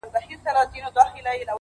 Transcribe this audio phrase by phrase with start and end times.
[0.01, 1.45] •د هغه په فیصله دي کار سمېږي,